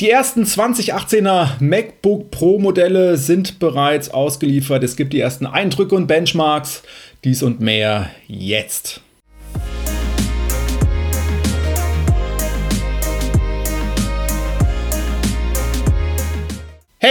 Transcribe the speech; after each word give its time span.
Die 0.00 0.10
ersten 0.10 0.44
2018er 0.44 1.60
MacBook 1.60 2.30
Pro 2.30 2.60
Modelle 2.60 3.16
sind 3.16 3.58
bereits 3.58 4.10
ausgeliefert. 4.10 4.84
Es 4.84 4.94
gibt 4.94 5.12
die 5.12 5.18
ersten 5.18 5.44
Eindrücke 5.44 5.96
und 5.96 6.06
Benchmarks. 6.06 6.84
Dies 7.24 7.42
und 7.42 7.60
mehr 7.60 8.08
jetzt. 8.28 9.00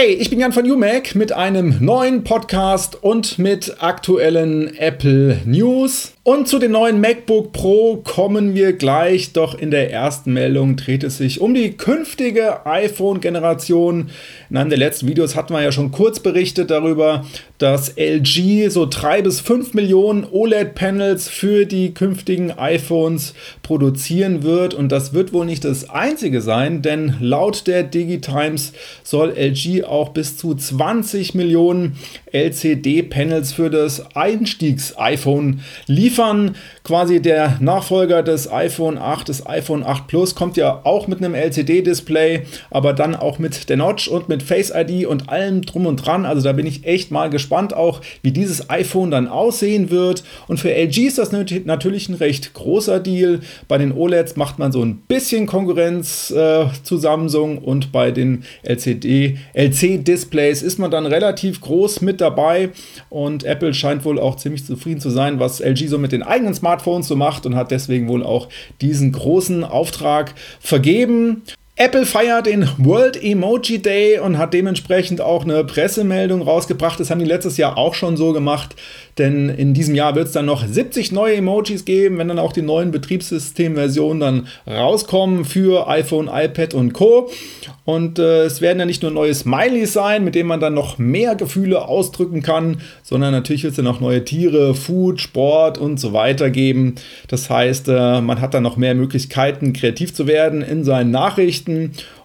Hey, 0.00 0.12
ich 0.12 0.30
bin 0.30 0.38
Jan 0.38 0.52
von 0.52 0.70
UMac 0.70 1.16
mit 1.16 1.32
einem 1.32 1.74
neuen 1.80 2.22
Podcast 2.22 3.02
und 3.02 3.36
mit 3.36 3.82
aktuellen 3.82 4.76
Apple 4.76 5.40
News. 5.44 6.12
Und 6.28 6.46
zu 6.46 6.58
dem 6.58 6.72
neuen 6.72 7.00
MacBook 7.00 7.52
Pro 7.52 8.02
kommen 8.04 8.54
wir 8.54 8.74
gleich, 8.74 9.32
doch 9.32 9.58
in 9.58 9.70
der 9.70 9.90
ersten 9.90 10.34
Meldung 10.34 10.76
dreht 10.76 11.02
es 11.02 11.16
sich 11.16 11.40
um 11.40 11.54
die 11.54 11.72
künftige 11.72 12.66
iPhone-Generation. 12.66 14.10
In 14.50 14.56
einem 14.58 14.68
der 14.68 14.78
letzten 14.78 15.08
Videos 15.08 15.34
hatten 15.34 15.54
wir 15.54 15.62
ja 15.62 15.72
schon 15.72 15.90
kurz 15.90 16.20
berichtet 16.20 16.70
darüber, 16.70 17.24
dass 17.56 17.94
LG 17.96 18.68
so 18.68 18.84
drei 18.84 19.22
bis 19.22 19.40
fünf 19.40 19.72
Millionen 19.72 20.26
OLED-Panels 20.30 21.28
für 21.28 21.64
die 21.64 21.94
künftigen 21.94 22.50
iPhones 22.50 23.32
produzieren 23.62 24.42
wird. 24.42 24.74
Und 24.74 24.92
das 24.92 25.14
wird 25.14 25.32
wohl 25.32 25.46
nicht 25.46 25.64
das 25.64 25.88
einzige 25.88 26.42
sein, 26.42 26.82
denn 26.82 27.14
laut 27.20 27.66
der 27.66 27.84
Digitimes 27.84 28.74
soll 29.02 29.30
LG 29.34 29.84
auch 29.88 30.10
bis 30.10 30.36
zu 30.36 30.54
20 30.54 31.34
Millionen 31.34 31.96
LCD-Panels 32.32 33.52
für 33.52 33.70
das 33.70 34.14
Einstiegs-iPhone 34.14 35.60
liefern. 35.86 36.56
Quasi 36.84 37.20
der 37.20 37.58
Nachfolger 37.60 38.22
des 38.22 38.50
iPhone 38.50 38.98
8, 38.98 39.28
das 39.28 39.46
iPhone 39.46 39.84
8 39.84 40.06
Plus, 40.06 40.34
kommt 40.34 40.56
ja 40.56 40.80
auch 40.84 41.06
mit 41.06 41.18
einem 41.18 41.34
LCD-Display, 41.34 42.42
aber 42.70 42.92
dann 42.92 43.14
auch 43.14 43.38
mit 43.38 43.68
der 43.68 43.76
Notch 43.76 44.08
und 44.08 44.28
mit 44.28 44.42
Face 44.42 44.72
ID 44.74 45.06
und 45.06 45.28
allem 45.28 45.62
drum 45.62 45.86
und 45.86 45.96
dran. 45.96 46.24
Also 46.24 46.42
da 46.42 46.52
bin 46.52 46.66
ich 46.66 46.84
echt 46.84 47.10
mal 47.10 47.30
gespannt, 47.30 47.74
auch 47.74 48.00
wie 48.22 48.32
dieses 48.32 48.70
iPhone 48.70 49.10
dann 49.10 49.28
aussehen 49.28 49.90
wird. 49.90 50.24
Und 50.46 50.58
für 50.60 50.74
LG 50.74 51.06
ist 51.06 51.18
das 51.18 51.32
natürlich 51.32 52.08
ein 52.08 52.14
recht 52.14 52.54
großer 52.54 53.00
Deal. 53.00 53.40
Bei 53.68 53.78
den 53.78 53.92
OLEDs 53.92 54.36
macht 54.36 54.58
man 54.58 54.72
so 54.72 54.82
ein 54.82 54.96
bisschen 55.08 55.46
Konkurrenz 55.46 56.30
äh, 56.30 56.66
zu 56.82 56.96
Samsung 56.96 57.58
und 57.58 57.92
bei 57.92 58.10
den 58.10 58.44
LCD, 58.62 59.38
LC-Displays 59.68 60.62
ist 60.62 60.78
man 60.78 60.90
dann 60.90 61.06
relativ 61.06 61.60
groß 61.60 62.00
mit 62.00 62.20
dabei. 62.20 62.70
Und 63.10 63.44
Apple 63.44 63.74
scheint 63.74 64.04
wohl 64.04 64.18
auch 64.18 64.36
ziemlich 64.36 64.64
zufrieden 64.64 65.00
zu 65.00 65.10
sein, 65.10 65.40
was 65.40 65.60
LG 65.60 65.88
so 65.88 65.98
mit 65.98 66.12
den 66.12 66.22
eigenen 66.22 66.54
Smartphones 66.54 67.08
so 67.08 67.16
macht 67.16 67.46
und 67.46 67.54
hat 67.54 67.70
deswegen 67.70 68.08
wohl 68.08 68.22
auch 68.22 68.48
diesen 68.80 69.12
großen 69.12 69.64
Auftrag 69.64 70.34
vergeben. 70.60 71.42
Apple 71.80 72.06
feiert 72.06 72.46
den 72.46 72.68
World 72.78 73.22
Emoji 73.22 73.80
Day 73.80 74.18
und 74.18 74.36
hat 74.36 74.52
dementsprechend 74.52 75.20
auch 75.20 75.44
eine 75.44 75.62
Pressemeldung 75.62 76.42
rausgebracht. 76.42 76.98
Das 76.98 77.08
haben 77.08 77.20
die 77.20 77.24
letztes 77.24 77.56
Jahr 77.56 77.78
auch 77.78 77.94
schon 77.94 78.16
so 78.16 78.32
gemacht, 78.32 78.74
denn 79.16 79.48
in 79.48 79.74
diesem 79.74 79.94
Jahr 79.94 80.16
wird 80.16 80.26
es 80.26 80.32
dann 80.32 80.46
noch 80.46 80.66
70 80.66 81.12
neue 81.12 81.36
Emojis 81.36 81.84
geben, 81.84 82.18
wenn 82.18 82.26
dann 82.26 82.40
auch 82.40 82.52
die 82.52 82.62
neuen 82.62 82.90
Betriebssystemversionen 82.90 84.18
dann 84.18 84.48
rauskommen 84.66 85.44
für 85.44 85.86
iPhone, 85.86 86.28
iPad 86.32 86.74
und 86.74 86.94
Co. 86.94 87.30
Und 87.84 88.18
äh, 88.18 88.44
es 88.44 88.60
werden 88.60 88.80
ja 88.80 88.84
nicht 88.84 89.02
nur 89.02 89.10
neue 89.10 89.32
Smileys 89.32 89.94
sein, 89.94 90.22
mit 90.22 90.34
denen 90.34 90.48
man 90.48 90.60
dann 90.60 90.74
noch 90.74 90.98
mehr 90.98 91.36
Gefühle 91.36 91.88
ausdrücken 91.88 92.42
kann, 92.42 92.82
sondern 93.02 93.32
natürlich 93.32 93.62
wird 93.62 93.70
es 93.70 93.76
dann 93.76 93.86
auch 93.86 94.00
neue 94.00 94.24
Tiere, 94.24 94.74
Food, 94.74 95.20
Sport 95.22 95.78
und 95.78 95.98
so 95.98 96.12
weiter 96.12 96.50
geben. 96.50 96.96
Das 97.28 97.48
heißt, 97.48 97.88
äh, 97.88 98.20
man 98.20 98.40
hat 98.42 98.52
dann 98.52 98.62
noch 98.62 98.76
mehr 98.76 98.94
Möglichkeiten, 98.94 99.72
kreativ 99.72 100.12
zu 100.12 100.26
werden 100.26 100.60
in 100.60 100.84
seinen 100.84 101.12
Nachrichten. 101.12 101.67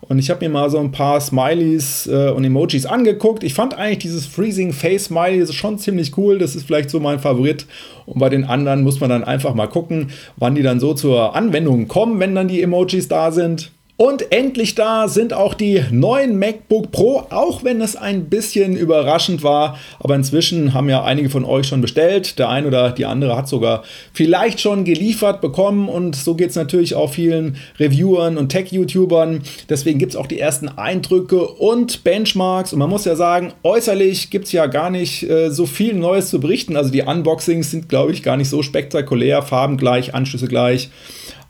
Und 0.01 0.19
ich 0.19 0.29
habe 0.29 0.45
mir 0.45 0.49
mal 0.49 0.69
so 0.69 0.79
ein 0.79 0.91
paar 0.91 1.19
Smileys 1.19 2.07
äh, 2.07 2.29
und 2.29 2.43
Emojis 2.43 2.85
angeguckt. 2.85 3.43
Ich 3.43 3.53
fand 3.53 3.77
eigentlich 3.77 3.99
dieses 3.99 4.25
Freezing 4.25 4.73
Face 4.73 5.05
Smiley 5.05 5.45
schon 5.51 5.77
ziemlich 5.77 6.17
cool. 6.17 6.39
Das 6.39 6.55
ist 6.55 6.65
vielleicht 6.65 6.89
so 6.89 6.99
mein 6.99 7.19
Favorit. 7.19 7.65
Und 8.05 8.19
bei 8.19 8.29
den 8.29 8.45
anderen 8.45 8.83
muss 8.83 8.99
man 8.99 9.09
dann 9.09 9.23
einfach 9.23 9.53
mal 9.53 9.67
gucken, 9.67 10.11
wann 10.37 10.55
die 10.55 10.63
dann 10.63 10.79
so 10.79 10.93
zur 10.93 11.35
Anwendung 11.35 11.87
kommen, 11.87 12.19
wenn 12.19 12.35
dann 12.35 12.47
die 12.47 12.61
Emojis 12.61 13.07
da 13.07 13.31
sind. 13.31 13.71
Und 13.95 14.31
endlich 14.31 14.73
da 14.73 15.07
sind 15.07 15.33
auch 15.33 15.53
die 15.53 15.83
neuen 15.91 16.39
MacBook 16.39 16.91
Pro, 16.91 17.27
auch 17.29 17.63
wenn 17.63 17.79
es 17.79 17.95
ein 17.95 18.25
bisschen 18.25 18.75
überraschend 18.75 19.43
war. 19.43 19.77
Aber 19.99 20.15
inzwischen 20.15 20.73
haben 20.73 20.89
ja 20.89 21.03
einige 21.03 21.29
von 21.29 21.45
euch 21.45 21.67
schon 21.67 21.81
bestellt. 21.81 22.39
Der 22.39 22.49
ein 22.49 22.65
oder 22.65 22.89
die 22.89 23.05
andere 23.05 23.37
hat 23.37 23.47
sogar 23.47 23.83
vielleicht 24.11 24.59
schon 24.59 24.83
geliefert 24.83 25.41
bekommen. 25.41 25.89
Und 25.89 26.15
so 26.15 26.33
geht 26.33 26.49
es 26.49 26.55
natürlich 26.55 26.95
auch 26.95 27.11
vielen 27.11 27.57
Reviewern 27.79 28.37
und 28.37 28.49
Tech-YouTubern. 28.49 29.43
Deswegen 29.69 29.99
gibt 29.99 30.13
es 30.13 30.15
auch 30.15 30.27
die 30.27 30.39
ersten 30.39 30.69
Eindrücke 30.69 31.45
und 31.45 32.03
Benchmarks. 32.03 32.73
Und 32.73 32.79
man 32.79 32.89
muss 32.89 33.05
ja 33.05 33.15
sagen, 33.15 33.53
äußerlich 33.61 34.31
gibt 34.31 34.45
es 34.45 34.53
ja 34.53 34.65
gar 34.65 34.89
nicht 34.89 35.29
äh, 35.29 35.51
so 35.51 35.67
viel 35.67 35.93
Neues 35.93 36.31
zu 36.31 36.39
berichten. 36.39 36.75
Also 36.75 36.89
die 36.89 37.03
Unboxings 37.03 37.69
sind, 37.69 37.89
glaube 37.89 38.11
ich, 38.11 38.23
gar 38.23 38.37
nicht 38.37 38.49
so 38.49 38.63
spektakulär. 38.63 39.43
Farben 39.43 39.77
gleich, 39.77 40.15
Anschlüsse 40.15 40.47
gleich 40.47 40.89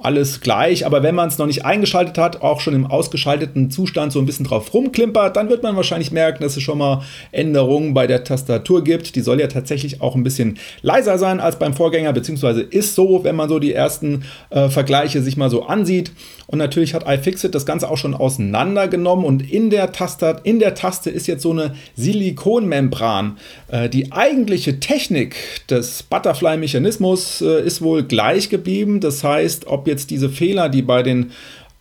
alles 0.04 0.42
gleich. 0.42 0.86
Aber 0.86 1.04
wenn 1.04 1.16
man 1.16 1.30
es 1.30 1.38
noch 1.38 1.46
nicht 1.46 1.66
eingeschaltet 1.66 2.18
hat, 2.18 2.42
auch 2.42 2.60
schon 2.62 2.74
im 2.74 2.86
ausgeschalteten 2.86 3.72
Zustand 3.72 4.12
so 4.12 4.20
ein 4.20 4.26
bisschen 4.26 4.46
drauf 4.46 4.74
rumklimpert, 4.74 5.36
dann 5.36 5.50
wird 5.50 5.64
man 5.64 5.76
wahrscheinlich 5.76 6.12
merken, 6.12 6.44
dass 6.44 6.58
es 6.58 6.64
schon 6.64 6.78
mal 6.78 7.04
Änderungen 7.32 7.94
bei 7.94 8.08
der 8.08 8.24
Tastatur 8.24 8.84
gibt. 8.84 9.16
Die 9.16 9.22
soll 9.22 9.40
ja 9.40 9.48
tatsächlich 9.48 10.02
auch 10.02 10.16
ein 10.16 10.24
bisschen 10.24 10.58
leiser 10.82 11.18
sein 11.18 11.40
als 11.40 11.58
beim 11.58 11.74
Vorgänger, 11.74 12.14
beziehungsweise 12.14 12.62
ist 12.62 12.96
so, 12.96 13.24
wenn 13.24 13.36
man 13.36 13.50
so 13.50 13.60
die 13.60 13.74
ersten 13.74 14.24
äh, 14.50 14.70
Vergleiche 14.70 15.22
sich 15.22 15.38
mal 15.38 15.50
so 15.50 15.64
ansieht. 15.64 16.12
Und 16.48 16.60
natürlich 16.60 16.94
hat 16.94 17.08
iFixit 17.08 17.56
das 17.56 17.66
Ganze 17.66 17.90
auch 17.90 17.98
schon 17.98 18.14
auseinandergenommen 18.14 19.26
und 19.26 19.50
in 19.52 19.70
der, 19.70 19.92
Taste, 19.92 20.38
in 20.44 20.60
der 20.60 20.76
Taste 20.76 21.10
ist 21.10 21.28
jetzt 21.28 21.42
so 21.42 21.52
eine 21.52 21.76
Silikonmembran. 21.96 23.38
Äh, 23.70 23.90
die 23.90 24.12
eigentliche 24.12 24.80
Technik 24.80 25.36
des 25.70 26.04
Butterfly-Mechanismus 26.04 27.42
äh, 27.42 27.66
ist 27.66 27.82
wohl 27.82 28.04
gleich 28.04 28.50
geblieben. 28.50 29.00
Das 29.00 29.24
heißt, 29.24 29.68
ob 29.68 29.88
jetzt 29.88 29.93
diese 29.96 30.30
Fehler, 30.30 30.70
die 30.70 30.82
bei 30.82 31.04
den 31.04 31.32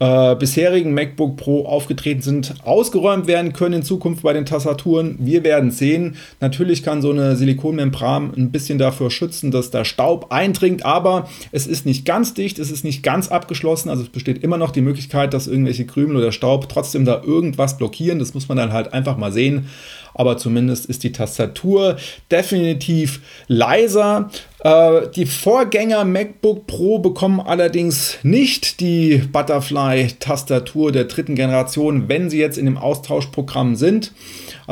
äh, 0.03 0.34
bisherigen 0.34 0.95
MacBook 0.95 1.37
Pro 1.37 1.65
aufgetreten 1.65 2.23
sind, 2.23 2.55
ausgeräumt 2.65 3.28
werden 3.28 3.53
können 3.53 3.77
in 3.77 3.83
Zukunft 3.84 4.25
bei 4.25 4.33
den 4.33 4.45
Tastaturen. 4.45 5.17
Wir 5.21 5.45
werden 5.45 5.71
sehen. 5.71 6.17
Natürlich 6.41 6.83
kann 6.83 7.03
so 7.03 7.11
eine 7.11 7.37
Silikonmembran 7.37 8.33
ein 8.37 8.51
bisschen 8.51 8.78
dafür 8.78 9.12
schützen, 9.12 9.53
dass 9.53 9.71
da 9.71 9.84
Staub 9.84 10.33
eindringt, 10.33 10.84
aber 10.84 11.28
es 11.53 11.69
ist 11.69 11.87
nicht 11.87 12.05
ganz 12.05 12.34
dicht, 12.34 12.59
es 12.59 12.72
ist 12.72 12.84
nicht 12.84 13.05
ganz 13.05 13.28
abgeschlossen. 13.28 13.91
Also 13.91 14.03
es 14.03 14.09
besteht 14.09 14.43
immer 14.43 14.56
noch 14.59 14.72
die 14.72 14.81
Möglichkeit, 14.81 15.34
dass 15.34 15.47
irgendwelche 15.47 15.87
Krümel 15.87 16.17
oder 16.17 16.33
Staub 16.33 16.69
trotzdem 16.69 17.05
da 17.05 17.22
irgendwas 17.22 17.78
blockieren. 17.78 18.19
Das 18.19 18.34
muss 18.34 18.49
man 18.49 18.56
dann 18.56 18.72
halt 18.72 18.93
einfach 18.93 19.17
mal 19.17 19.31
sehen 19.31 19.69
aber 20.15 20.37
zumindest 20.37 20.87
ist 20.87 21.03
die 21.03 21.12
Tastatur 21.12 21.97
definitiv 22.31 23.21
leiser. 23.49 24.31
Äh, 24.61 25.09
die 25.15 25.27
Vorgänger 25.27 26.05
MacBook 26.05 26.67
Pro 26.67 26.99
bekommen 26.99 27.41
allerdings 27.41 28.19
nicht 28.22 28.81
die 28.81 29.19
Butterfly-Tastatur 29.19 30.93
der 30.93 31.05
dritten 31.05 31.34
Generation, 31.34 32.09
wenn 32.09 32.31
sie 32.31 32.39
jetzt 32.39 32.59
in 32.59 32.67
dem 32.67 32.78
Austauschprogramm 32.78 33.77
sind. 33.77 34.12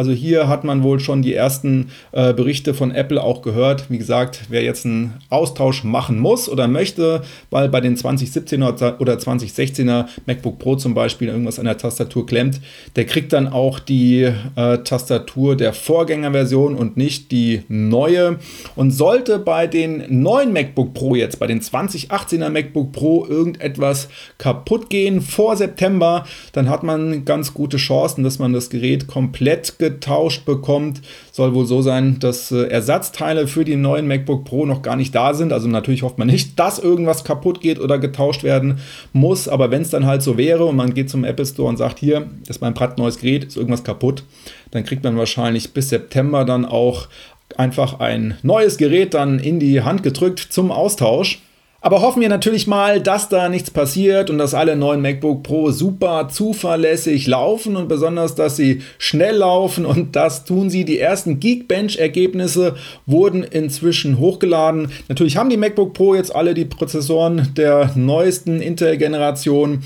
Also 0.01 0.13
hier 0.13 0.49
hat 0.49 0.65
man 0.65 0.83
wohl 0.83 0.99
schon 0.99 1.21
die 1.21 1.35
ersten 1.35 1.91
äh, 2.13 2.33
Berichte 2.33 2.73
von 2.73 2.91
Apple 2.91 3.23
auch 3.23 3.43
gehört. 3.43 3.91
Wie 3.91 3.99
gesagt, 3.99 4.45
wer 4.49 4.63
jetzt 4.63 4.87
einen 4.87 5.19
Austausch 5.29 5.85
machen 5.85 6.19
muss 6.19 6.49
oder 6.49 6.69
möchte, 6.69 7.21
weil 7.51 7.69
bei 7.69 7.83
den 7.83 7.99
2017er 7.99 8.99
oder 8.99 9.17
2016er 9.17 10.07
MacBook 10.25 10.59
Pro 10.59 10.77
zum 10.77 10.95
Beispiel 10.95 11.29
irgendwas 11.29 11.59
an 11.59 11.67
der 11.67 11.77
Tastatur 11.77 12.25
klemmt, 12.25 12.63
der 12.97 13.05
kriegt 13.05 13.35
dann 13.35 13.47
auch 13.47 13.79
die 13.79 14.23
äh, 14.57 14.79
Tastatur 14.79 15.55
der 15.55 15.75
Vorgängerversion 15.75 16.77
und 16.77 16.97
nicht 16.97 17.31
die 17.31 17.65
neue. 17.69 18.39
Und 18.77 18.93
sollte 18.93 19.39
bei 19.39 19.67
den 19.67 20.23
neuen 20.23 20.55
MacBook 20.55 20.95
Pro 20.95 21.15
jetzt, 21.15 21.39
bei 21.39 21.47
den 21.47 21.61
2018er 21.61 22.49
MacBook 22.49 22.93
Pro 22.93 23.27
irgendetwas 23.27 24.09
kaputt 24.39 24.89
gehen 24.89 25.21
vor 25.21 25.59
September, 25.59 26.25
dann 26.53 26.71
hat 26.71 26.85
man 26.85 27.27
ganz 27.27 27.53
gute 27.53 27.77
Chancen, 27.77 28.25
dass 28.25 28.39
man 28.39 28.55
das 28.55 28.71
Gerät 28.71 29.07
komplett 29.07 29.77
getauscht 29.91 30.45
bekommt. 30.45 31.03
Soll 31.33 31.55
wohl 31.55 31.67
so 31.67 31.83
sein, 31.83 32.19
dass 32.21 32.51
äh, 32.51 32.65
Ersatzteile 32.65 33.47
für 33.47 33.65
die 33.65 33.77
neuen 33.77 34.07
MacBook 34.07 34.45
Pro 34.45 34.67
noch 34.67 34.83
gar 34.83 34.97
nicht 34.97 35.15
da 35.15 35.35
sind. 35.35 35.53
Also 35.53 35.69
natürlich 35.69 36.03
hofft 36.03 36.19
man 36.19 36.29
nicht, 36.29 36.53
dass 36.59 36.79
irgendwas 36.79 37.25
kaputt 37.25 37.61
geht 37.61 37.81
oder 37.81 37.99
getauscht 37.99 38.43
werden 38.43 38.79
muss. 39.13 39.49
Aber 39.49 39.71
wenn 39.71 39.83
es 39.83 39.91
dann 39.91 40.07
halt 40.07 40.23
so 40.23 40.37
wäre 40.37 40.65
und 40.65 40.77
man 40.77 40.95
geht 40.95 41.11
zum 41.11 41.25
Apple 41.25 41.47
Store 41.47 41.69
und 41.69 41.77
sagt, 41.77 41.99
hier 41.99 42.27
ist 42.49 42.61
mein 42.61 42.75
brandneues 42.75 43.19
Gerät, 43.19 43.45
ist 43.45 43.57
irgendwas 43.57 43.85
kaputt, 43.85 44.25
dann 44.71 44.85
kriegt 44.85 45.05
man 45.05 45.17
wahrscheinlich 45.17 45.73
bis 45.73 45.89
September 45.89 46.45
dann 46.45 46.65
auch 46.65 47.09
einfach 47.57 48.01
ein 48.01 48.39
neues 48.43 48.79
Gerät 48.79 49.15
dann 49.15 49.39
in 49.39 49.59
die 49.59 49.83
Hand 49.83 50.03
gedrückt 50.03 50.39
zum 50.39 50.71
Austausch. 50.71 51.41
Aber 51.83 52.03
hoffen 52.03 52.21
wir 52.21 52.29
natürlich 52.29 52.67
mal, 52.67 53.01
dass 53.01 53.31
da 53.31 53.49
nichts 53.49 53.71
passiert 53.71 54.29
und 54.29 54.37
dass 54.37 54.53
alle 54.53 54.77
neuen 54.77 55.01
MacBook 55.01 55.43
Pro 55.43 55.71
super 55.71 56.29
zuverlässig 56.29 57.27
laufen 57.27 57.75
und 57.75 57.89
besonders, 57.89 58.35
dass 58.35 58.57
sie 58.57 58.83
schnell 58.99 59.37
laufen 59.37 59.87
und 59.87 60.15
das 60.15 60.45
tun 60.45 60.69
sie. 60.69 60.85
Die 60.85 60.99
ersten 60.99 61.41
Geekbench-Ergebnisse 61.41 62.75
wurden 63.07 63.43
inzwischen 63.43 64.19
hochgeladen. 64.19 64.93
Natürlich 65.09 65.39
haben 65.39 65.49
die 65.49 65.57
MacBook 65.57 65.95
Pro 65.95 66.15
jetzt 66.15 66.35
alle 66.35 66.53
die 66.53 66.67
Prozessoren 66.67 67.49
der 67.57 67.93
neuesten 67.95 68.61
Intel-Generation, 68.61 69.83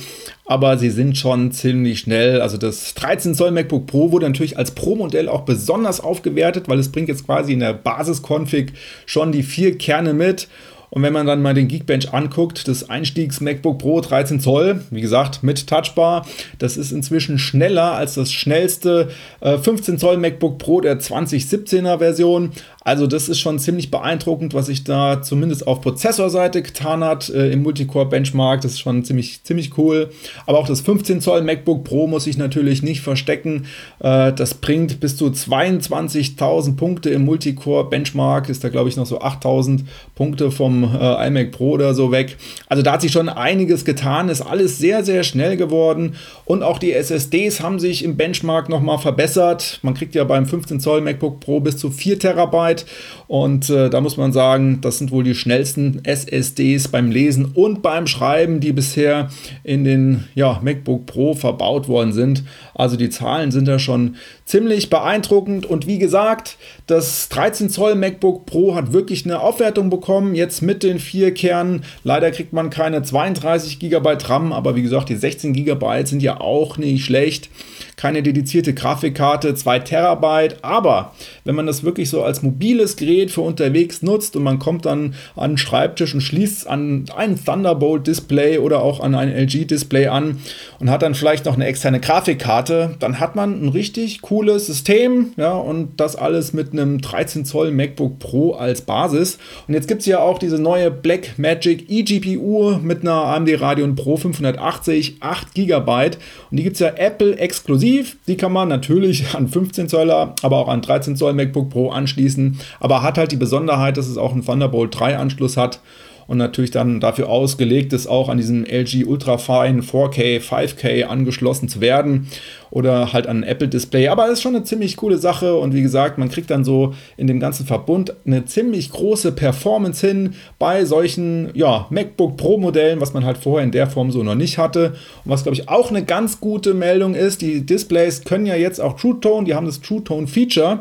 aber 0.46 0.78
sie 0.78 0.90
sind 0.90 1.16
schon 1.16 1.52
ziemlich 1.52 2.00
schnell. 2.00 2.40
Also 2.40 2.58
das 2.58 2.94
13 2.94 3.36
Zoll 3.36 3.52
MacBook 3.52 3.86
Pro 3.86 4.10
wurde 4.10 4.26
natürlich 4.26 4.58
als 4.58 4.72
Pro-Modell 4.72 5.28
auch 5.28 5.42
besonders 5.42 6.00
aufgewertet, 6.00 6.68
weil 6.68 6.80
es 6.80 6.90
bringt 6.90 7.08
jetzt 7.08 7.24
quasi 7.24 7.52
in 7.52 7.60
der 7.60 7.72
Basis-Config 7.72 8.72
schon 9.06 9.30
die 9.30 9.44
vier 9.44 9.78
Kerne 9.78 10.12
mit. 10.12 10.48
Und 10.94 11.02
wenn 11.02 11.12
man 11.12 11.26
dann 11.26 11.42
mal 11.42 11.54
den 11.54 11.66
Geekbench 11.66 12.14
anguckt, 12.14 12.68
das 12.68 12.88
Einstiegs 12.88 13.40
MacBook 13.40 13.78
Pro 13.78 14.00
13 14.00 14.38
Zoll, 14.38 14.80
wie 14.90 15.00
gesagt, 15.00 15.42
mit 15.42 15.66
Touchbar, 15.66 16.24
das 16.60 16.76
ist 16.76 16.92
inzwischen 16.92 17.40
schneller 17.40 17.94
als 17.94 18.14
das 18.14 18.32
schnellste 18.32 19.10
äh, 19.40 19.58
15 19.58 19.98
Zoll 19.98 20.18
MacBook 20.18 20.58
Pro 20.58 20.80
der 20.80 21.00
2017er 21.00 21.98
Version. 21.98 22.52
Also 22.84 23.08
das 23.08 23.28
ist 23.28 23.40
schon 23.40 23.58
ziemlich 23.58 23.90
beeindruckend, 23.90 24.54
was 24.54 24.66
sich 24.66 24.84
da 24.84 25.20
zumindest 25.20 25.66
auf 25.66 25.80
Prozessorseite 25.80 26.62
getan 26.62 27.02
hat 27.02 27.28
äh, 27.28 27.50
im 27.50 27.62
Multicore-Benchmark. 27.64 28.60
Das 28.60 28.72
ist 28.72 28.80
schon 28.80 29.04
ziemlich, 29.04 29.42
ziemlich 29.42 29.76
cool. 29.78 30.10
Aber 30.46 30.58
auch 30.58 30.68
das 30.68 30.82
15 30.82 31.20
Zoll 31.20 31.42
MacBook 31.42 31.82
Pro 31.82 32.06
muss 32.06 32.28
ich 32.28 32.36
natürlich 32.36 32.84
nicht 32.84 33.00
verstecken. 33.00 33.66
Äh, 33.98 34.32
das 34.32 34.54
bringt 34.54 35.00
bis 35.00 35.16
zu 35.16 35.26
22.000 35.26 36.76
Punkte 36.76 37.10
im 37.10 37.24
Multicore-Benchmark. 37.24 38.48
Ist 38.48 38.62
da 38.62 38.68
glaube 38.68 38.90
ich 38.90 38.96
noch 38.96 39.06
so 39.06 39.20
8.000 39.20 39.80
Punkte 40.14 40.52
vom 40.52 40.83
äh, 40.92 41.26
iMac 41.28 41.52
Pro 41.52 41.70
oder 41.70 41.94
so 41.94 42.12
weg. 42.12 42.36
Also 42.68 42.82
da 42.82 42.92
hat 42.92 43.02
sich 43.02 43.12
schon 43.12 43.28
einiges 43.28 43.84
getan. 43.84 44.28
Ist 44.28 44.42
alles 44.42 44.78
sehr, 44.78 45.04
sehr 45.04 45.24
schnell 45.24 45.56
geworden. 45.56 46.14
Und 46.44 46.62
auch 46.62 46.78
die 46.78 46.92
SSDs 46.92 47.60
haben 47.60 47.78
sich 47.78 48.04
im 48.04 48.16
Benchmark 48.16 48.68
nochmal 48.68 48.98
verbessert. 48.98 49.78
Man 49.82 49.94
kriegt 49.94 50.14
ja 50.14 50.24
beim 50.24 50.46
15 50.46 50.80
Zoll 50.80 51.00
MacBook 51.00 51.40
Pro 51.40 51.60
bis 51.60 51.76
zu 51.76 51.90
4 51.90 52.18
Terabyte. 52.18 52.86
Und 53.26 53.70
äh, 53.70 53.90
da 53.90 54.00
muss 54.00 54.16
man 54.16 54.32
sagen, 54.32 54.80
das 54.80 54.98
sind 54.98 55.10
wohl 55.10 55.24
die 55.24 55.34
schnellsten 55.34 56.04
SSDs 56.04 56.88
beim 56.88 57.10
Lesen 57.10 57.46
und 57.54 57.82
beim 57.82 58.06
Schreiben, 58.06 58.60
die 58.60 58.72
bisher 58.72 59.30
in 59.62 59.84
den 59.84 60.24
ja, 60.34 60.60
MacBook 60.62 61.06
Pro 61.06 61.34
verbaut 61.34 61.88
worden 61.88 62.12
sind. 62.12 62.44
Also 62.74 62.96
die 62.96 63.10
Zahlen 63.10 63.50
sind 63.50 63.66
da 63.68 63.78
schon 63.78 64.16
ziemlich 64.44 64.90
beeindruckend. 64.90 65.66
Und 65.66 65.86
wie 65.86 65.98
gesagt, 65.98 66.56
das 66.86 67.28
13 67.30 67.70
Zoll 67.70 67.94
MacBook 67.94 68.46
Pro 68.46 68.74
hat 68.74 68.92
wirklich 68.92 69.24
eine 69.24 69.40
Aufwertung 69.40 69.90
bekommen, 69.90 70.34
jetzt 70.34 70.62
mit 70.62 70.82
den 70.82 70.98
vier 70.98 71.32
Kernen. 71.32 71.84
Leider 72.02 72.30
kriegt 72.30 72.52
man 72.52 72.70
keine 72.70 73.02
32 73.02 73.78
GB 73.78 74.16
RAM, 74.24 74.52
aber 74.52 74.76
wie 74.76 74.82
gesagt, 74.82 75.08
die 75.08 75.16
16 75.16 75.52
GB 75.52 76.04
sind 76.04 76.22
ja 76.22 76.40
auch 76.40 76.76
nicht 76.76 77.04
schlecht 77.04 77.48
keine 77.96 78.22
dedizierte 78.22 78.74
Grafikkarte, 78.74 79.54
2 79.54 79.78
Terabyte. 79.80 80.56
Aber 80.62 81.12
wenn 81.44 81.54
man 81.54 81.66
das 81.66 81.84
wirklich 81.84 82.10
so 82.10 82.22
als 82.22 82.42
mobiles 82.42 82.96
Gerät 82.96 83.30
für 83.30 83.42
unterwegs 83.42 84.02
nutzt 84.02 84.36
und 84.36 84.42
man 84.42 84.58
kommt 84.58 84.86
dann 84.86 85.14
an 85.36 85.52
den 85.52 85.58
Schreibtisch 85.58 86.14
und 86.14 86.20
schließt 86.20 86.66
an 86.66 87.04
ein 87.16 87.42
Thunderbolt-Display 87.42 88.58
oder 88.58 88.82
auch 88.82 89.00
an 89.00 89.14
ein 89.14 89.30
LG-Display 89.30 90.08
an 90.08 90.40
und 90.80 90.90
hat 90.90 91.02
dann 91.02 91.14
vielleicht 91.14 91.44
noch 91.44 91.54
eine 91.54 91.66
externe 91.66 92.00
Grafikkarte, 92.00 92.96
dann 92.98 93.20
hat 93.20 93.36
man 93.36 93.64
ein 93.64 93.68
richtig 93.68 94.22
cooles 94.22 94.66
System. 94.66 95.32
Ja, 95.36 95.52
und 95.52 96.00
das 96.00 96.16
alles 96.16 96.52
mit 96.52 96.72
einem 96.72 97.00
13 97.00 97.44
Zoll 97.44 97.70
MacBook 97.70 98.18
Pro 98.18 98.52
als 98.52 98.82
Basis. 98.82 99.38
Und 99.68 99.74
jetzt 99.74 99.88
gibt 99.88 100.00
es 100.00 100.06
ja 100.06 100.18
auch 100.18 100.38
diese 100.38 100.58
neue 100.58 100.90
Blackmagic 100.90 101.90
eGPU 101.90 102.78
mit 102.82 103.02
einer 103.02 103.12
AMD 103.12 103.60
Radeon 103.60 103.94
Pro 103.94 104.16
580, 104.16 105.16
8 105.20 105.54
GB. 105.54 106.10
Und 106.50 106.56
die 106.56 106.62
gibt 106.62 106.74
es 106.74 106.80
ja 106.80 106.92
Apple 106.96 107.36
exklusiv 107.36 107.83
exklusiv. 107.84 108.16
Die 108.26 108.36
kann 108.36 108.52
man 108.52 108.68
natürlich 108.68 109.24
an 109.34 109.48
15 109.48 109.88
Zöller, 109.88 110.34
aber 110.42 110.58
auch 110.58 110.68
an 110.68 110.82
13 110.82 111.16
Zoll 111.16 111.34
MacBook 111.34 111.70
Pro 111.70 111.90
anschließen. 111.90 112.58
Aber 112.80 113.02
hat 113.02 113.18
halt 113.18 113.32
die 113.32 113.36
Besonderheit, 113.36 113.96
dass 113.96 114.08
es 114.08 114.16
auch 114.16 114.32
einen 114.32 114.44
Thunderbolt 114.44 114.98
3 114.98 115.18
Anschluss 115.18 115.56
hat 115.56 115.80
und 116.26 116.38
natürlich 116.38 116.70
dann 116.70 117.00
dafür 117.00 117.28
ausgelegt 117.28 117.92
ist, 117.92 118.06
auch 118.06 118.30
an 118.30 118.38
diesem 118.38 118.64
LG 118.64 119.04
Ultrafine 119.04 119.82
4K, 119.82 120.40
5K 120.40 121.04
angeschlossen 121.04 121.68
zu 121.68 121.80
werden 121.80 122.28
oder 122.74 123.12
halt 123.12 123.28
an 123.28 123.38
ein 123.38 123.42
Apple-Display. 123.44 124.08
Aber 124.08 124.26
es 124.26 124.34
ist 124.34 124.42
schon 124.42 124.56
eine 124.56 124.64
ziemlich 124.64 124.96
coole 124.96 125.16
Sache 125.16 125.56
und 125.56 125.74
wie 125.74 125.80
gesagt, 125.80 126.18
man 126.18 126.28
kriegt 126.28 126.50
dann 126.50 126.64
so 126.64 126.92
in 127.16 127.28
dem 127.28 127.38
ganzen 127.38 127.66
Verbund 127.66 128.14
eine 128.26 128.44
ziemlich 128.46 128.90
große 128.90 129.30
Performance 129.30 130.04
hin 130.04 130.34
bei 130.58 130.84
solchen 130.84 131.50
ja, 131.54 131.86
MacBook 131.90 132.36
Pro-Modellen, 132.36 133.00
was 133.00 133.14
man 133.14 133.24
halt 133.24 133.38
vorher 133.38 133.64
in 133.64 133.70
der 133.70 133.86
Form 133.86 134.10
so 134.10 134.24
noch 134.24 134.34
nicht 134.34 134.58
hatte. 134.58 134.94
Und 135.24 135.30
was, 135.30 135.44
glaube 135.44 135.54
ich, 135.54 135.68
auch 135.68 135.90
eine 135.90 136.04
ganz 136.04 136.40
gute 136.40 136.74
Meldung 136.74 137.14
ist, 137.14 137.42
die 137.42 137.64
Displays 137.64 138.24
können 138.24 138.44
ja 138.44 138.56
jetzt 138.56 138.80
auch 138.80 138.96
True 138.96 139.20
Tone, 139.20 139.46
die 139.46 139.54
haben 139.54 139.66
das 139.66 139.80
True 139.80 140.02
Tone 140.02 140.26
Feature 140.26 140.80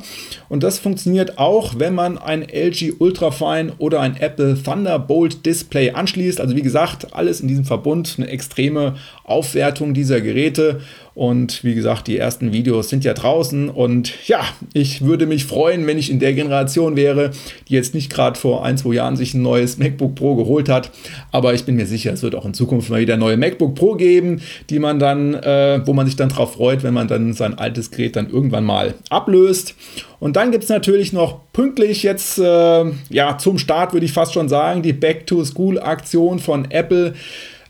und 0.49 0.63
das 0.63 0.79
funktioniert 0.79 1.37
auch, 1.37 1.75
wenn 1.77 1.93
man 1.93 2.17
ein 2.17 2.41
LG 2.41 2.93
Ultrafine 2.97 3.73
oder 3.77 3.99
ein 3.99 4.17
Apple 4.17 4.57
Thunderbolt 4.61 5.45
Display 5.45 5.91
anschließt. 5.91 6.41
Also 6.41 6.55
wie 6.55 6.63
gesagt, 6.63 7.13
alles 7.13 7.39
in 7.39 7.47
diesem 7.47 7.65
Verbund 7.65 8.15
eine 8.17 8.29
extreme 8.29 8.95
Aufwertung 9.23 9.93
dieser 9.93 10.21
Geräte. 10.21 10.81
Und 11.15 11.63
wie 11.63 11.75
gesagt, 11.75 12.07
die 12.07 12.17
ersten 12.17 12.53
Videos 12.53 12.89
sind 12.89 13.03
ja 13.03 13.13
draußen. 13.13 13.69
Und 13.69 14.27
ja, 14.27 14.41
ich 14.73 15.03
würde 15.03 15.27
mich 15.27 15.45
freuen, 15.45 15.85
wenn 15.85 15.99
ich 15.99 16.09
in 16.09 16.19
der 16.19 16.33
Generation 16.33 16.95
wäre, 16.95 17.31
die 17.67 17.73
jetzt 17.73 17.93
nicht 17.93 18.11
gerade 18.11 18.39
vor 18.39 18.65
ein, 18.65 18.77
zwei 18.77 18.95
Jahren 18.95 19.15
sich 19.15 19.35
ein 19.35 19.43
neues 19.43 19.77
MacBook 19.77 20.15
Pro 20.15 20.35
geholt 20.35 20.69
hat. 20.69 20.89
Aber 21.31 21.53
ich 21.53 21.65
bin 21.65 21.75
mir 21.75 21.85
sicher, 21.85 22.13
es 22.13 22.23
wird 22.23 22.33
auch 22.33 22.45
in 22.45 22.55
Zukunft 22.55 22.89
mal 22.89 22.99
wieder 22.99 23.17
neue 23.17 23.37
MacBook 23.37 23.75
Pro 23.75 23.93
geben, 23.93 24.41
die 24.71 24.79
man 24.79 24.97
dann, 24.97 25.35
äh, 25.35 25.81
wo 25.85 25.93
man 25.93 26.07
sich 26.07 26.15
dann 26.15 26.29
drauf 26.29 26.53
freut, 26.53 26.81
wenn 26.81 26.93
man 26.95 27.07
dann 27.07 27.33
sein 27.33 27.57
altes 27.57 27.91
Gerät 27.91 28.15
dann 28.15 28.29
irgendwann 28.29 28.63
mal 28.63 28.95
ablöst. 29.09 29.75
Und 30.19 30.35
dann 30.35 30.51
gibt 30.51 30.63
es 30.63 30.69
natürlich 30.69 31.13
noch 31.13 31.41
pünktlich 31.53 32.01
jetzt, 32.01 32.39
äh, 32.39 32.85
ja, 33.09 33.37
zum 33.37 33.59
Start 33.59 33.93
würde 33.93 34.05
ich 34.05 34.13
fast 34.13 34.33
schon 34.33 34.49
sagen, 34.49 34.81
die 34.81 34.93
Back-to-School-Aktion 34.93 36.39
von 36.39 36.71
Apple. 36.71 37.13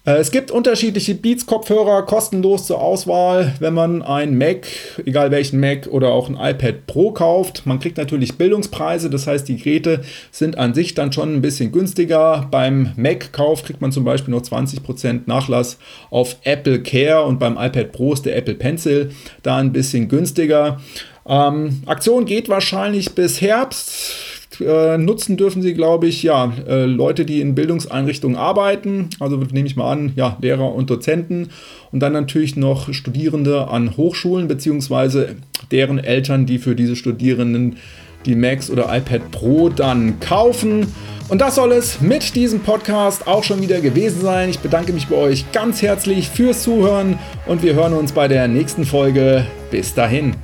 Äh, 0.06 0.18
es 0.18 0.32
gibt 0.32 0.52
unterschiedliche 0.52 1.16
Beats-Kopfhörer 1.16 2.04
kostenlos 2.04 2.68
zur 2.68 2.82
Auswahl, 2.82 3.54
wenn 3.60 3.74
man 3.74 4.02
ein 4.02 4.38
Mac, 4.38 4.68
egal 5.06 5.32
welchen 5.32 5.60
Mac 5.60 5.88
oder 5.88 6.10
auch 6.10 6.30
ein 6.30 6.36
iPad 6.36 6.86
Pro 6.88 7.12
kauft. 7.12 7.66
Man 7.66 7.80
kriegt 7.80 7.98
natürlich 7.98 8.38
Bildungspreise, 8.38 9.10
das 9.10 9.28
heißt, 9.28 9.48
die 9.48 9.58
Geräte 9.58 10.02
sind 10.32 10.58
an 10.58 10.74
sich 10.74 10.94
dann 10.94 11.14
schon 11.14 11.34
ein 11.34 11.42
bisschen 11.42 11.72
günstiger. 11.72 12.48
Beim 12.52 12.92
Mac-Kauf 12.98 13.64
kriegt 13.64 13.82
man 13.82 13.92
zum 13.92 14.04
Beispiel 14.04 14.34
noch 14.34 14.42
20% 14.42 15.22
Nachlass 15.26 15.78
auf 16.10 16.38
Apple 16.44 16.84
Care 16.84 17.24
und 17.24 17.40
beim 17.40 17.54
iPad 17.54 17.92
Pro 17.92 18.14
ist 18.14 18.26
der 18.26 18.36
Apple 18.36 18.56
Pencil 18.56 19.12
da 19.42 19.58
ein 19.58 19.72
bisschen 19.72 20.10
günstiger. 20.10 20.82
Ähm, 21.26 21.82
Aktion 21.86 22.26
geht 22.26 22.50
wahrscheinlich 22.50 23.16
bis 23.16 23.40
Herbst 23.40 24.33
äh, 24.62 24.98
nutzen 24.98 25.38
dürfen 25.38 25.62
sie, 25.62 25.74
glaube 25.74 26.08
ich, 26.08 26.24
ja, 26.24 26.52
äh, 26.68 26.86
Leute, 26.86 27.26
die 27.26 27.42
in 27.42 27.56
Bildungseinrichtungen 27.56 28.38
arbeiten, 28.38 29.10
also 29.20 29.38
nehme 29.38 29.68
ich 29.68 29.76
mal 29.76 29.92
an, 29.92 30.14
ja, 30.16 30.38
Lehrer 30.42 30.74
und 30.74 30.90
Dozenten 30.90 31.50
und 31.92 32.00
dann 32.00 32.14
natürlich 32.14 32.56
noch 32.56 32.94
Studierende 32.94 33.68
an 33.68 33.98
Hochschulen, 33.98 34.48
beziehungsweise 34.48 35.36
deren 35.72 36.00
Eltern, 36.00 36.46
die 36.46 36.60
für 36.60 36.76
diese 36.76 36.96
Studierenden 36.96 37.78
die 38.26 38.36
Macs 38.36 38.70
oder 38.70 38.96
iPad 38.96 39.32
Pro 39.32 39.70
dann 39.70 40.20
kaufen. 40.20 40.88
Und 41.30 41.42
das 41.42 41.56
soll 41.56 41.72
es 41.72 42.02
mit 42.02 42.36
diesem 42.36 42.60
Podcast 42.60 43.28
auch 43.28 43.44
schon 43.44 43.62
wieder 43.62 43.82
gewesen 43.82 44.22
sein. 44.22 44.50
Ich 44.50 44.60
bedanke 44.60 44.94
mich 44.94 45.08
bei 45.08 45.16
euch 45.16 45.52
ganz 45.52 45.82
herzlich 45.82 46.30
fürs 46.30 46.64
Zuhören 46.64 47.18
und 47.48 47.64
wir 47.64 47.74
hören 47.74 47.94
uns 47.94 48.12
bei 48.12 48.28
der 48.28 48.48
nächsten 48.48 48.86
Folge. 48.86 49.46
Bis 49.72 49.94
dahin. 49.94 50.36